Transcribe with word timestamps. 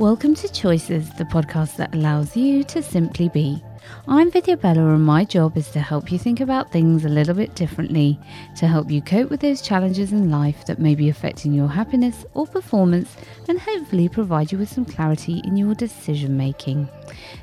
Welcome 0.00 0.34
to 0.36 0.50
Choices, 0.50 1.10
the 1.10 1.26
podcast 1.26 1.76
that 1.76 1.94
allows 1.94 2.34
you 2.34 2.64
to 2.64 2.82
simply 2.82 3.28
be. 3.28 3.62
I'm 4.08 4.30
Vidya 4.30 4.56
Bella, 4.56 4.94
and 4.94 5.04
my 5.04 5.26
job 5.26 5.58
is 5.58 5.68
to 5.72 5.80
help 5.80 6.10
you 6.10 6.18
think 6.18 6.40
about 6.40 6.72
things 6.72 7.04
a 7.04 7.10
little 7.10 7.34
bit 7.34 7.54
differently, 7.54 8.18
to 8.56 8.66
help 8.66 8.90
you 8.90 9.02
cope 9.02 9.28
with 9.28 9.40
those 9.40 9.60
challenges 9.60 10.10
in 10.10 10.30
life 10.30 10.64
that 10.64 10.78
may 10.78 10.94
be 10.94 11.10
affecting 11.10 11.52
your 11.52 11.68
happiness 11.68 12.24
or 12.32 12.46
performance, 12.46 13.14
and 13.46 13.60
hopefully 13.60 14.08
provide 14.08 14.50
you 14.50 14.56
with 14.56 14.72
some 14.72 14.86
clarity 14.86 15.42
in 15.44 15.58
your 15.58 15.74
decision 15.74 16.34
making. 16.34 16.88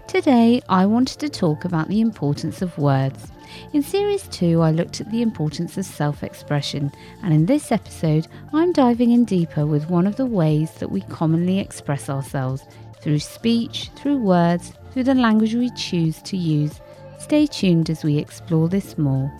Today, 0.07 0.59
I 0.67 0.87
wanted 0.87 1.19
to 1.19 1.29
talk 1.29 1.63
about 1.63 1.89
the 1.89 2.01
importance 2.01 2.63
of 2.63 2.75
words. 2.79 3.27
In 3.73 3.83
Series 3.83 4.27
2, 4.29 4.61
I 4.61 4.71
looked 4.71 5.01
at 5.01 5.11
the 5.11 5.21
importance 5.21 5.77
of 5.77 5.85
self 5.85 6.23
expression, 6.23 6.91
and 7.23 7.33
in 7.33 7.45
this 7.45 7.71
episode, 7.71 8.27
I'm 8.53 8.71
diving 8.71 9.11
in 9.11 9.25
deeper 9.25 9.65
with 9.65 9.89
one 9.89 10.07
of 10.07 10.15
the 10.15 10.25
ways 10.25 10.71
that 10.75 10.91
we 10.91 11.01
commonly 11.01 11.59
express 11.59 12.09
ourselves 12.09 12.63
through 13.01 13.20
speech, 13.20 13.89
through 13.95 14.17
words, 14.17 14.73
through 14.91 15.03
the 15.03 15.15
language 15.15 15.53
we 15.53 15.70
choose 15.71 16.21
to 16.23 16.38
use. 16.38 16.79
Stay 17.20 17.45
tuned 17.45 17.89
as 17.89 18.03
we 18.03 18.17
explore 18.17 18.70
this 18.70 18.98
more. 18.98 19.31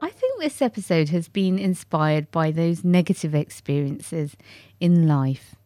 I 0.00 0.10
think 0.10 0.40
this 0.40 0.62
episode 0.62 1.10
has 1.10 1.28
been 1.28 1.58
inspired 1.58 2.30
by 2.30 2.50
those 2.50 2.84
negative 2.84 3.34
experiences 3.34 4.36
in 4.80 5.06
life 5.06 5.56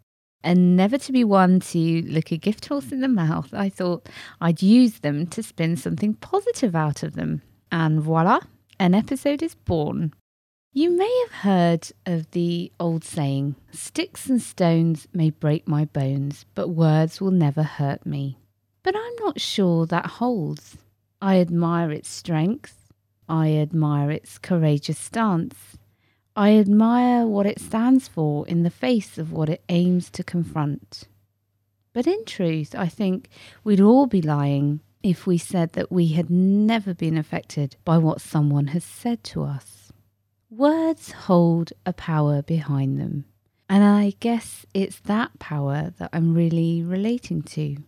and 0.47 0.77
never 0.77 0.97
to 0.97 1.13
be 1.13 1.25
one 1.25 1.59
to 1.59 2.03
look 2.03 2.31
a 2.31 2.37
gift 2.37 2.67
horse 2.67 2.93
in 2.93 3.01
the 3.01 3.09
mouth, 3.09 3.53
I 3.53 3.69
thought 3.69 4.09
I'd 4.41 4.63
use 4.63 5.01
them 5.01 5.27
to 5.27 5.43
spin 5.43 5.77
something 5.77 6.15
positive 6.15 6.77
out 6.77 7.03
of 7.03 7.15
them. 7.15 7.43
And 7.73 8.01
voila, 8.01 8.39
an 8.79 8.95
episode 8.95 9.43
is 9.43 9.57
born. 9.57 10.15
You 10.73 10.91
may 10.91 11.25
have 11.25 11.43
heard 11.43 11.89
of 12.07 12.31
the 12.31 12.71
old 12.79 13.03
saying, 13.03 13.57
Sticks 13.73 14.29
and 14.29 14.41
stones 14.41 15.09
may 15.13 15.31
break 15.31 15.67
my 15.67 15.85
bones, 15.87 16.45
but 16.55 16.69
words 16.69 17.21
will 17.21 17.33
never 17.33 17.65
hurt 17.65 18.07
me. 18.07 18.39
But 18.85 18.95
I'm 18.95 19.17
not 19.19 19.41
sure 19.41 19.85
that 19.87 20.07
holds. 20.07 20.77
I 21.21 21.41
admire 21.41 21.91
its 21.91 22.09
strength. 22.09 22.93
I 23.29 23.55
admire 23.55 24.13
its 24.13 24.39
courageous 24.39 24.99
stance. 24.99 25.77
I 26.39 26.59
admire 26.59 27.27
what 27.27 27.47
it 27.47 27.59
stands 27.59 28.09
for 28.09 28.47
in 28.47 28.63
the 28.63 28.71
face 28.71 29.17
of 29.17 29.33
what 29.33 29.49
it 29.49 29.65
aims 29.71 30.11
to 30.11 30.23
confront. 30.23 31.05
But 31.95 32.07
in 32.07 32.27
truth, 32.27 32.75
I 32.77 32.89
think 32.89 33.31
we'd 33.65 33.81
all 33.81 34.07
be 34.07 34.21
lying 34.21 34.81
if 35.03 35.27
we 35.27 35.39
said 35.39 35.73
that 35.73 35.91
we 35.91 36.09
had 36.09 36.29
never 36.29 36.93
been 36.93 37.17
affected 37.17 37.77
by 37.87 37.97
what 37.97 38.21
someone 38.21 38.67
has 38.69 38.85
said 38.85 39.25
to 39.25 39.45
us. 39.45 39.91
Words 40.51 41.13
hold 41.13 41.73
a 41.87 41.95
power 41.95 42.43
behind 42.43 43.01
them, 43.01 43.25
and 43.71 43.83
I 43.83 44.13
guess 44.21 44.67
it's 44.75 45.01
that 45.01 45.39
power 45.39 45.95
that 45.99 46.11
I'm 46.13 46.35
really 46.35 46.83
relating 46.83 47.43
to. 47.45 47.79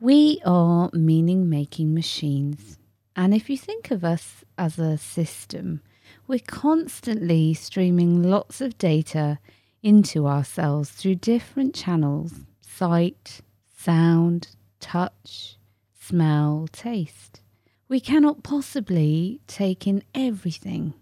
We 0.00 0.40
are 0.44 0.90
meaning 0.92 1.48
making 1.48 1.94
machines, 1.94 2.78
and 3.14 3.32
if 3.32 3.48
you 3.48 3.56
think 3.56 3.92
of 3.92 4.04
us 4.04 4.44
as 4.58 4.80
a 4.80 4.98
system, 4.98 5.82
we're 6.26 6.40
constantly 6.46 7.54
streaming 7.54 8.22
lots 8.22 8.60
of 8.60 8.78
data 8.78 9.38
into 9.82 10.26
ourselves 10.26 10.90
through 10.90 11.16
different 11.16 11.74
channels 11.74 12.32
sight, 12.60 13.40
sound, 13.76 14.48
touch, 14.80 15.56
smell, 15.98 16.68
taste. 16.72 17.40
We 17.88 18.00
cannot 18.00 18.42
possibly 18.42 19.40
take 19.46 19.86
in 19.86 20.02
everything. 20.14 20.94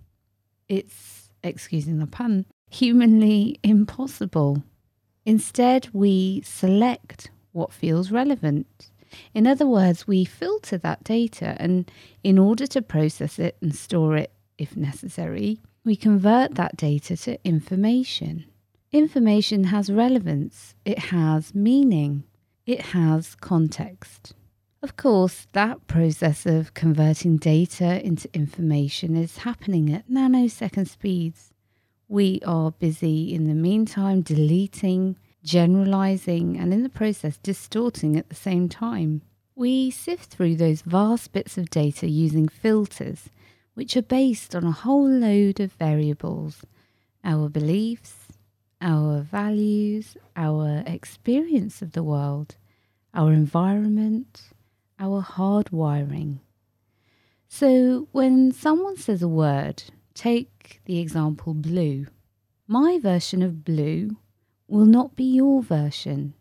It's, 0.68 1.30
excusing 1.42 1.98
the 1.98 2.06
pun, 2.06 2.46
humanly 2.68 3.58
impossible. 3.62 4.62
Instead, 5.24 5.88
we 5.92 6.42
select 6.44 7.30
what 7.52 7.72
feels 7.72 8.10
relevant. 8.10 8.90
In 9.34 9.46
other 9.46 9.66
words, 9.66 10.06
we 10.06 10.24
filter 10.24 10.78
that 10.78 11.04
data, 11.04 11.56
and 11.58 11.90
in 12.22 12.38
order 12.38 12.66
to 12.68 12.82
process 12.82 13.38
it 13.38 13.56
and 13.60 13.74
store 13.74 14.16
it 14.16 14.32
if 14.60 14.76
necessary, 14.76 15.58
we 15.84 15.96
convert 15.96 16.54
that 16.54 16.76
data 16.76 17.16
to 17.16 17.42
information. 17.44 18.44
Information 18.92 19.64
has 19.64 19.90
relevance, 19.90 20.74
it 20.84 20.98
has 20.98 21.54
meaning, 21.54 22.24
it 22.66 22.80
has 22.80 23.34
context. 23.36 24.34
Of 24.82 24.96
course, 24.96 25.46
that 25.52 25.86
process 25.86 26.44
of 26.44 26.74
converting 26.74 27.36
data 27.38 28.04
into 28.04 28.28
information 28.34 29.16
is 29.16 29.38
happening 29.38 29.92
at 29.92 30.08
nanosecond 30.08 30.88
speeds. 30.88 31.52
We 32.08 32.40
are 32.46 32.72
busy 32.72 33.32
in 33.34 33.46
the 33.46 33.54
meantime 33.54 34.20
deleting, 34.22 35.16
generalizing, 35.42 36.58
and 36.58 36.74
in 36.74 36.82
the 36.82 36.88
process 36.88 37.38
distorting 37.38 38.16
at 38.16 38.28
the 38.28 38.34
same 38.34 38.68
time. 38.68 39.22
We 39.54 39.90
sift 39.90 40.30
through 40.30 40.56
those 40.56 40.82
vast 40.82 41.32
bits 41.32 41.56
of 41.56 41.70
data 41.70 42.08
using 42.08 42.48
filters 42.48 43.30
which 43.74 43.96
are 43.96 44.02
based 44.02 44.54
on 44.54 44.64
a 44.64 44.72
whole 44.72 45.08
load 45.08 45.60
of 45.60 45.72
variables 45.72 46.62
our 47.22 47.48
beliefs, 47.48 48.28
our 48.80 49.20
values, 49.20 50.16
our 50.36 50.82
experience 50.86 51.82
of 51.82 51.92
the 51.92 52.02
world, 52.02 52.56
our 53.12 53.32
environment, 53.32 54.50
our 54.98 55.22
hardwiring. 55.22 56.38
So 57.48 58.08
when 58.12 58.52
someone 58.52 58.96
says 58.96 59.22
a 59.22 59.28
word, 59.28 59.82
take 60.14 60.80
the 60.84 60.98
example 60.98 61.52
blue. 61.52 62.06
My 62.66 62.98
version 62.98 63.42
of 63.42 63.64
blue 63.64 64.16
will 64.68 64.86
not 64.86 65.16
be 65.16 65.24
your 65.24 65.62
version. 65.62 66.34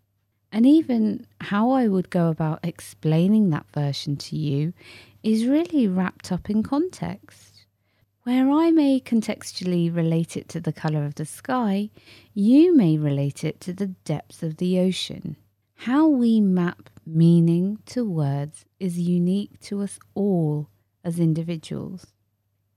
And 0.51 0.65
even 0.65 1.25
how 1.41 1.71
I 1.71 1.87
would 1.87 2.09
go 2.09 2.29
about 2.29 2.59
explaining 2.63 3.49
that 3.49 3.65
version 3.73 4.17
to 4.17 4.35
you 4.35 4.73
is 5.23 5.45
really 5.45 5.87
wrapped 5.87 6.31
up 6.31 6.49
in 6.49 6.63
context. 6.63 7.65
Where 8.23 8.49
I 8.49 8.71
may 8.71 8.99
contextually 8.99 9.93
relate 9.93 10.37
it 10.37 10.49
to 10.49 10.59
the 10.59 10.73
colour 10.73 11.05
of 11.05 11.15
the 11.15 11.25
sky, 11.25 11.89
you 12.33 12.75
may 12.75 12.97
relate 12.97 13.43
it 13.43 13.59
to 13.61 13.73
the 13.73 13.87
depths 13.87 14.43
of 14.43 14.57
the 14.57 14.79
ocean. 14.79 15.35
How 15.75 16.07
we 16.07 16.41
map 16.41 16.89
meaning 17.05 17.79
to 17.87 18.03
words 18.03 18.65
is 18.79 18.99
unique 18.99 19.59
to 19.61 19.81
us 19.81 19.97
all 20.13 20.69
as 21.03 21.19
individuals. 21.19 22.07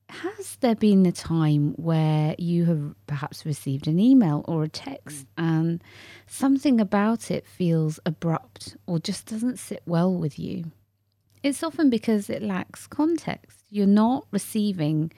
Has 0.09 0.57
there 0.61 0.75
been 0.75 1.05
a 1.07 1.13
time 1.13 1.73
where 1.73 2.35
you 2.39 2.67
have 2.67 2.95
perhaps 3.07 3.45
received 3.47 3.89
an 3.89 3.99
email 3.99 4.45
or 4.47 4.63
a 4.63 4.69
text 4.69 5.27
and 5.37 5.83
something 6.27 6.81
about 6.81 7.31
it 7.31 7.47
feels 7.47 7.99
abrupt 8.05 8.77
or 8.87 8.99
just 8.99 9.27
doesn't 9.27 9.59
sit 9.59 9.83
well 9.87 10.15
with 10.15 10.39
you? 10.39 10.71
It's 11.43 11.63
often 11.63 11.91
because 11.91 12.31
it 12.31 12.43
lacks 12.43 12.87
context. 12.87 13.65
You're 13.69 13.87
not 13.87 14.27
receiving 14.31 15.13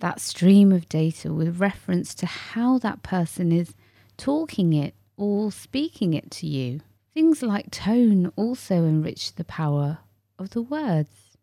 that 0.00 0.20
stream 0.20 0.72
of 0.72 0.88
data 0.88 1.32
with 1.32 1.60
reference 1.60 2.14
to 2.16 2.26
how 2.26 2.78
that 2.78 3.02
person 3.02 3.52
is 3.52 3.74
talking 4.16 4.72
it 4.72 4.94
or 5.16 5.50
speaking 5.50 6.12
it 6.12 6.30
to 6.32 6.46
you. 6.46 6.80
Things 7.14 7.42
like 7.42 7.70
tone 7.70 8.32
also 8.36 8.84
enrich 8.84 9.34
the 9.34 9.44
power 9.44 9.98
of 10.38 10.50
the 10.50 10.62
words. 10.62 11.36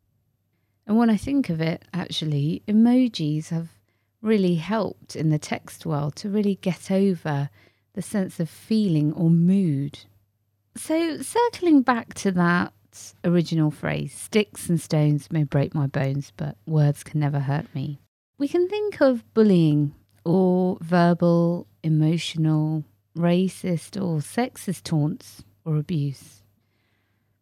And 0.86 0.98
when 0.98 1.10
I 1.10 1.18
think 1.18 1.50
of 1.50 1.62
it, 1.62 1.86
actually, 1.94 2.64
emojis 2.68 3.50
have 3.50 3.70
really 4.22 4.56
helped 4.56 5.16
in 5.16 5.30
the 5.30 5.40
text 5.40 5.86
world 5.86 6.16
to 6.18 6.30
really 6.30 6.56
get 6.56 6.92
over 6.92 7.50
the 7.94 8.02
sense 8.02 8.40
of 8.40 8.50
feeling 8.50 9.14
or 9.14 9.30
mood. 9.30 10.00
So, 10.76 11.22
circling 11.22 11.82
back 11.82 12.14
to 12.16 12.32
that 12.32 12.74
original 13.24 13.72
phrase 13.72 14.14
sticks 14.14 14.70
and 14.70 14.80
stones 14.80 15.32
may 15.32 15.44
break 15.44 15.74
my 15.74 15.88
bones, 15.88 16.32
but 16.36 16.58
words 16.66 17.04
can 17.04 17.20
never 17.20 17.40
hurt 17.40 17.74
me. 17.74 18.00
We 18.38 18.48
can 18.48 18.68
think 18.68 19.02
of 19.02 19.32
bullying 19.34 19.94
or 20.24 20.78
verbal, 20.82 21.68
emotional, 21.84 22.84
racist, 23.18 23.96
or 23.96 24.20
sexist 24.20 24.84
taunts 24.84 25.44
or 25.66 25.78
abuse. 25.78 26.44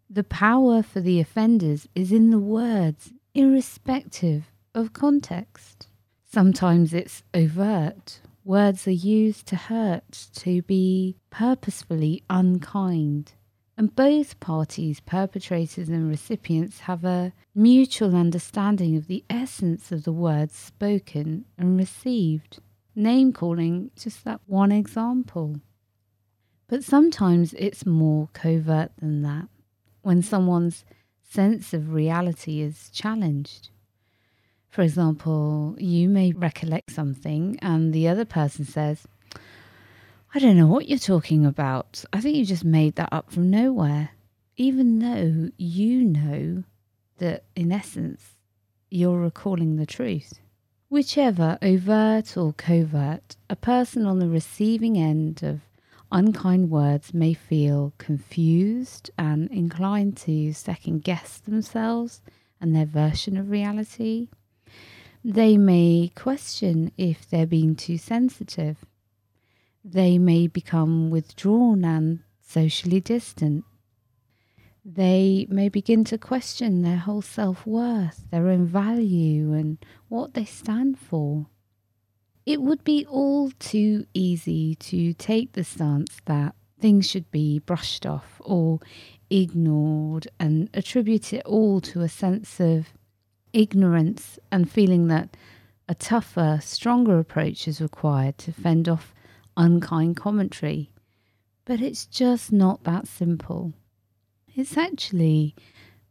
The 0.09 0.23
power 0.23 0.81
for 0.81 1.01
the 1.01 1.19
offenders 1.19 1.87
is 1.93 2.11
in 2.11 2.29
the 2.29 2.39
words, 2.39 3.11
irrespective 3.33 4.45
of 4.73 4.93
context. 4.93 5.87
Sometimes 6.23 6.93
it's 6.93 7.23
overt. 7.33 8.21
Words 8.43 8.87
are 8.87 8.91
used 8.91 9.45
to 9.47 9.55
hurt, 9.55 10.27
to 10.35 10.61
be 10.61 11.17
purposefully 11.29 12.23
unkind. 12.29 13.33
And 13.77 13.95
both 13.95 14.39
parties, 14.39 14.99
perpetrators 14.99 15.87
and 15.87 16.09
recipients, 16.09 16.79
have 16.81 17.05
a 17.05 17.31
mutual 17.53 18.15
understanding 18.15 18.97
of 18.97 19.05
the 19.05 19.23
essence 19.29 19.91
of 19.91 20.03
the 20.03 20.11
words 20.11 20.55
spoken 20.55 21.45
and 21.59 21.77
received. 21.77 22.59
Name 22.95 23.31
calling, 23.31 23.91
just 23.95 24.25
that 24.25 24.41
one 24.47 24.71
example. 24.71 25.61
But 26.67 26.83
sometimes 26.83 27.53
it's 27.53 27.85
more 27.85 28.29
covert 28.33 28.91
than 28.99 29.21
that, 29.21 29.47
when 30.01 30.23
someone's 30.23 30.83
sense 31.21 31.71
of 31.71 31.93
reality 31.93 32.61
is 32.61 32.89
challenged. 32.89 33.69
For 34.69 34.81
example, 34.81 35.75
you 35.77 36.09
may 36.09 36.31
recollect 36.31 36.91
something 36.91 37.59
and 37.61 37.93
the 37.93 38.07
other 38.07 38.25
person 38.25 38.65
says, 38.65 39.07
I 40.35 40.39
don't 40.39 40.57
know 40.57 40.67
what 40.67 40.89
you're 40.89 40.99
talking 40.99 41.45
about. 41.45 42.03
I 42.11 42.19
think 42.19 42.35
you 42.35 42.45
just 42.45 42.65
made 42.65 42.95
that 42.95 43.09
up 43.11 43.31
from 43.31 43.49
nowhere. 43.49 44.09
Even 44.57 44.99
though 44.99 45.51
you 45.57 46.03
know 46.03 46.63
that, 47.19 47.45
in 47.55 47.71
essence, 47.71 48.37
you're 48.89 49.19
recalling 49.19 49.77
the 49.77 49.85
truth. 49.85 50.39
Whichever, 50.89 51.57
overt 51.61 52.35
or 52.35 52.53
covert, 52.53 53.35
a 53.49 53.55
person 53.55 54.05
on 54.05 54.19
the 54.19 54.27
receiving 54.27 54.97
end 54.97 55.43
of 55.43 55.61
unkind 56.11 56.69
words 56.69 57.13
may 57.13 57.33
feel 57.33 57.93
confused 57.97 59.11
and 59.17 59.49
inclined 59.49 60.17
to 60.17 60.53
second 60.53 61.03
guess 61.03 61.37
themselves 61.37 62.21
and 62.59 62.75
their 62.75 62.85
version 62.85 63.37
of 63.37 63.49
reality. 63.49 64.29
They 65.23 65.57
may 65.57 66.11
question 66.15 66.91
if 66.97 67.29
they're 67.29 67.45
being 67.45 67.75
too 67.75 67.97
sensitive. 67.97 68.85
They 69.89 70.17
may 70.17 70.47
become 70.47 71.09
withdrawn 71.11 71.85
and 71.85 72.19
socially 72.41 72.99
distant. 72.99 73.63
They 74.83 75.47
may 75.49 75.69
begin 75.69 76.03
to 76.05 76.17
question 76.17 76.81
their 76.81 76.97
whole 76.97 77.21
self 77.21 77.65
worth, 77.65 78.29
their 78.29 78.49
own 78.49 78.65
value, 78.65 79.53
and 79.53 79.77
what 80.09 80.33
they 80.33 80.43
stand 80.43 80.99
for. 80.99 81.47
It 82.45 82.61
would 82.61 82.83
be 82.83 83.05
all 83.05 83.51
too 83.59 84.05
easy 84.13 84.75
to 84.75 85.13
take 85.13 85.53
the 85.53 85.63
stance 85.63 86.17
that 86.25 86.53
things 86.81 87.09
should 87.09 87.31
be 87.31 87.59
brushed 87.59 88.05
off 88.05 88.41
or 88.41 88.79
ignored 89.29 90.27
and 90.37 90.69
attribute 90.73 91.31
it 91.31 91.45
all 91.45 91.79
to 91.81 92.01
a 92.01 92.09
sense 92.09 92.59
of 92.59 92.87
ignorance 93.53 94.37
and 94.51 94.69
feeling 94.69 95.07
that 95.07 95.37
a 95.87 95.95
tougher, 95.95 96.59
stronger 96.61 97.19
approach 97.19 97.69
is 97.69 97.79
required 97.79 98.37
to 98.39 98.51
fend 98.51 98.89
off 98.89 99.13
unkind 99.57 100.15
commentary. 100.15 100.91
But 101.65 101.81
it's 101.81 102.05
just 102.05 102.53
not 102.53 102.85
that 102.85 103.07
simple. 103.07 103.73
It's 104.55 104.77
actually 104.77 105.55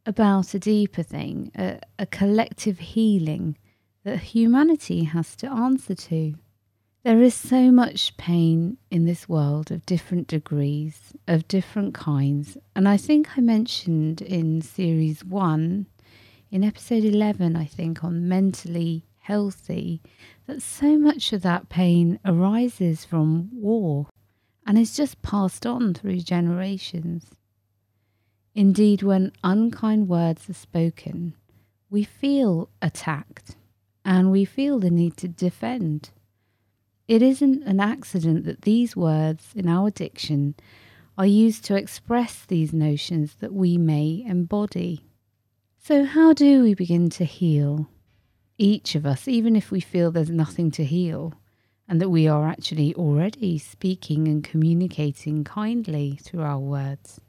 about 0.05 0.55
a 0.55 0.59
deeper 0.59 1.03
thing, 1.03 1.51
a, 1.57 1.81
a 1.99 2.07
collective 2.07 2.79
healing 2.79 3.57
that 4.05 4.19
humanity 4.19 5.05
has 5.05 5.35
to 5.37 5.51
answer 5.51 5.95
to. 5.95 6.35
There 7.03 7.23
is 7.23 7.35
so 7.35 7.71
much 7.71 8.17
pain 8.17 8.79
in 8.91 9.05
this 9.05 9.29
world 9.29 9.71
of 9.71 9.87
different 9.87 10.27
degrees, 10.27 11.13
of 11.29 11.49
different 11.49 11.95
kinds. 11.95 12.57
And 12.75 12.89
I 12.89 12.97
think 12.97 13.39
I 13.39 13.41
mentioned 13.41 14.23
in 14.23 14.61
series 14.61 15.25
one, 15.25 15.87
in 16.51 16.65
episode 16.65 17.05
11, 17.05 17.57
I 17.57 17.65
think, 17.65 18.03
on 18.03 18.29
mentally 18.29 19.05
healthy, 19.27 20.01
that 20.47 20.63
so 20.63 20.97
much 20.97 21.33
of 21.33 21.43
that 21.43 21.69
pain 21.69 22.17
arises 22.25 23.05
from 23.05 23.51
war 23.53 24.07
and 24.65 24.79
is 24.79 24.97
just 24.97 25.21
passed 25.21 25.67
on 25.67 25.95
through 25.95 26.21
generations. 26.21 27.27
Indeed, 28.55 29.03
when 29.03 29.33
unkind 29.43 30.09
words 30.09 30.49
are 30.49 30.55
spoken, 30.55 31.35
we 31.91 32.05
feel 32.05 32.69
attacked 32.81 33.57
and 34.05 34.31
we 34.31 34.45
feel 34.45 34.79
the 34.79 34.91
need 34.91 35.17
to 35.17 35.29
defend. 35.29 36.11
It 37.09 37.21
isn't 37.21 37.65
an 37.65 37.81
accident 37.81 38.45
that 38.45 38.63
these 38.63 38.97
words 38.97 39.49
in 39.57 39.69
our 39.69 39.91
diction 39.91 40.55
are 41.19 41.27
used 41.27 41.65
to 41.65 41.77
express 41.77 42.45
these 42.45 42.73
notions 42.73 43.35
that 43.41 43.53
we 43.53 43.77
may 43.77 44.25
embody. 44.25 45.03
So, 45.79 46.05
how 46.05 46.33
do 46.33 46.63
we 46.63 46.75
begin 46.75 47.11
to 47.11 47.25
heal? 47.25 47.89
Each 48.59 48.95
of 48.95 49.05
us, 49.05 49.29
even 49.29 49.55
if 49.55 49.71
we 49.71 49.81
feel 49.81 50.11
there's 50.11 50.31
nothing 50.31 50.71
to 50.73 50.85
heal, 50.85 51.35
and 51.89 52.01
that 52.01 52.09
we 52.09 52.27
are 52.27 52.49
actually 52.49 52.95
already 52.95 53.59
speaking 53.59 54.27
and 54.27 54.43
communicating 54.43 55.45
kindly 55.45 56.19
through 56.23 56.43
our 56.43 56.59
words. 56.59 57.21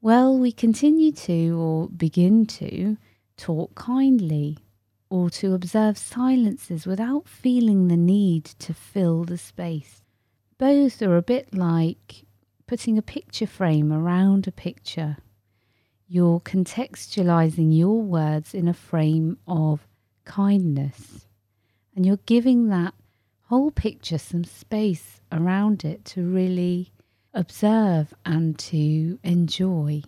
Well, 0.00 0.36
we 0.36 0.50
continue 0.50 1.12
to, 1.12 1.56
or 1.56 1.88
begin 1.88 2.46
to, 2.46 2.96
talk 3.36 3.76
kindly, 3.76 4.58
or 5.08 5.30
to 5.30 5.54
observe 5.54 5.96
silences 5.96 6.86
without 6.86 7.28
feeling 7.28 7.86
the 7.86 7.96
need 7.96 8.44
to 8.44 8.74
fill 8.74 9.22
the 9.22 9.38
space. 9.38 10.02
Both 10.58 11.00
are 11.02 11.16
a 11.16 11.22
bit 11.22 11.54
like 11.54 12.24
putting 12.66 12.98
a 12.98 13.02
picture 13.02 13.46
frame 13.46 13.92
around 13.92 14.48
a 14.48 14.52
picture. 14.52 15.18
You're 16.08 16.40
contextualizing 16.40 17.76
your 17.76 18.02
words 18.02 18.54
in 18.54 18.66
a 18.66 18.74
frame 18.74 19.38
of 19.46 19.86
kindness, 20.24 21.26
and 21.94 22.04
you're 22.06 22.18
giving 22.26 22.68
that 22.68 22.94
whole 23.46 23.70
picture 23.70 24.18
some 24.18 24.44
space 24.44 25.20
around 25.30 25.84
it 25.84 26.04
to 26.04 26.22
really 26.22 26.92
observe 27.34 28.14
and 28.24 28.58
to 28.58 29.18
enjoy. 29.22 30.02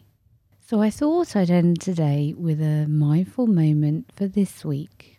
So 0.66 0.80
I 0.80 0.90
thought 0.90 1.36
I'd 1.36 1.50
end 1.50 1.80
today 1.80 2.34
with 2.36 2.60
a 2.60 2.86
mindful 2.86 3.46
moment 3.46 4.10
for 4.16 4.26
this 4.26 4.64
week. 4.64 5.18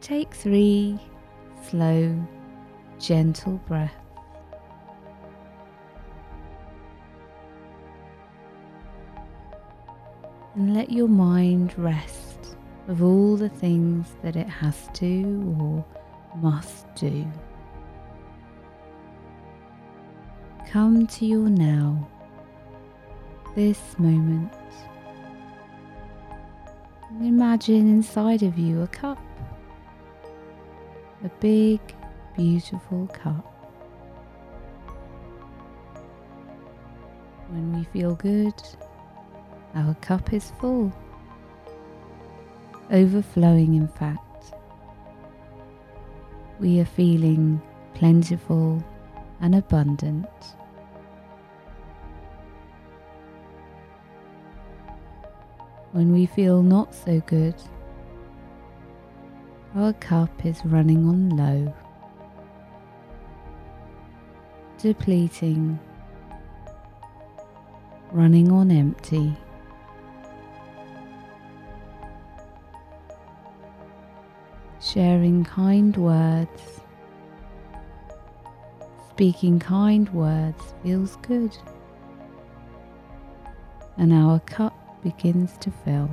Take 0.00 0.34
three 0.34 0.98
slow, 1.68 2.26
gentle 2.98 3.60
breaths. 3.66 3.99
And 10.54 10.74
let 10.74 10.90
your 10.90 11.08
mind 11.08 11.74
rest 11.78 12.56
of 12.88 13.02
all 13.02 13.36
the 13.36 13.48
things 13.48 14.08
that 14.22 14.34
it 14.34 14.48
has 14.48 14.88
to 14.94 15.56
or 15.60 15.84
must 16.40 16.92
do. 16.96 17.24
Come 20.68 21.06
to 21.06 21.26
your 21.26 21.48
now, 21.48 22.08
this 23.54 23.98
moment. 23.98 24.52
Imagine 27.20 27.88
inside 27.88 28.42
of 28.42 28.58
you 28.58 28.82
a 28.82 28.86
cup, 28.88 29.18
a 31.24 31.28
big, 31.40 31.80
beautiful 32.36 33.08
cup. 33.08 33.46
When 37.48 37.76
we 37.76 37.84
feel 37.84 38.14
good, 38.14 38.54
our 39.74 39.94
cup 40.00 40.32
is 40.32 40.52
full, 40.60 40.92
overflowing, 42.90 43.74
in 43.74 43.88
fact. 43.88 44.52
We 46.58 46.80
are 46.80 46.84
feeling 46.84 47.62
plentiful 47.94 48.82
and 49.40 49.54
abundant. 49.54 50.28
When 55.92 56.12
we 56.12 56.26
feel 56.26 56.62
not 56.62 56.94
so 56.94 57.20
good, 57.20 57.54
our 59.74 59.92
cup 59.94 60.44
is 60.44 60.64
running 60.64 61.06
on 61.08 61.30
low, 61.30 61.74
depleting, 64.78 65.78
running 68.12 68.50
on 68.52 68.70
empty. 68.70 69.36
Sharing 74.82 75.44
kind 75.44 75.94
words, 75.96 76.80
speaking 79.10 79.58
kind 79.58 80.08
words 80.14 80.74
feels 80.82 81.16
good, 81.16 81.54
and 83.98 84.12
our 84.12 84.40
cup 84.40 84.74
begins 85.02 85.58
to 85.58 85.70
fill. 85.70 86.10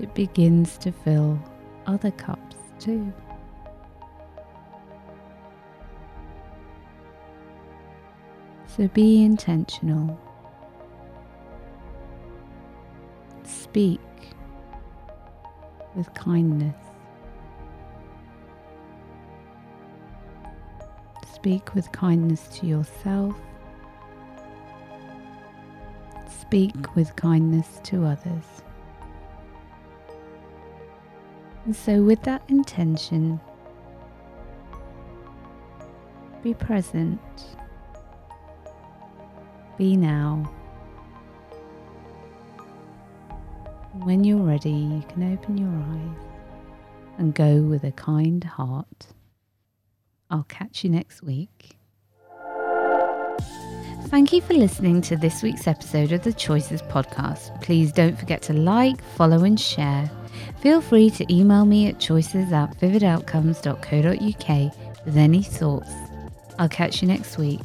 It 0.00 0.12
begins 0.14 0.76
to 0.78 0.90
fill 0.90 1.38
other 1.86 2.10
cups 2.10 2.56
too. 2.80 3.12
So 8.66 8.88
be 8.88 9.22
intentional. 9.22 10.18
Speak 13.72 14.00
with 15.94 16.12
kindness. 16.12 16.76
Speak 21.34 21.74
with 21.74 21.90
kindness 21.90 22.48
to 22.58 22.66
yourself. 22.66 23.34
Speak 26.28 26.94
with 26.94 27.16
kindness 27.16 27.80
to 27.84 28.04
others. 28.04 28.44
And 31.64 31.74
so, 31.74 32.02
with 32.02 32.22
that 32.24 32.42
intention, 32.48 33.40
be 36.42 36.52
present, 36.52 37.22
be 39.78 39.96
now. 39.96 40.52
When 44.00 44.24
you're 44.24 44.38
ready, 44.38 44.70
you 44.70 45.04
can 45.10 45.34
open 45.34 45.58
your 45.58 45.68
eyes 45.68 46.24
and 47.18 47.34
go 47.34 47.60
with 47.60 47.84
a 47.84 47.92
kind 47.92 48.42
heart. 48.42 49.08
I'll 50.30 50.44
catch 50.44 50.82
you 50.82 50.88
next 50.88 51.22
week. 51.22 51.76
Thank 54.06 54.32
you 54.32 54.40
for 54.40 54.54
listening 54.54 55.02
to 55.02 55.16
this 55.16 55.42
week's 55.42 55.66
episode 55.66 56.12
of 56.12 56.22
the 56.22 56.32
Choices 56.32 56.80
Podcast. 56.82 57.60
Please 57.60 57.92
don't 57.92 58.18
forget 58.18 58.40
to 58.42 58.54
like, 58.54 59.02
follow, 59.14 59.44
and 59.44 59.60
share. 59.60 60.10
Feel 60.60 60.80
free 60.80 61.10
to 61.10 61.30
email 61.30 61.66
me 61.66 61.88
at 61.88 62.00
choices 62.00 62.50
at 62.50 62.80
vividoutcomes.co.uk 62.80 65.04
with 65.04 65.16
any 65.18 65.42
thoughts. 65.42 65.92
I'll 66.58 66.68
catch 66.68 67.02
you 67.02 67.08
next 67.08 67.36
week. 67.36 67.60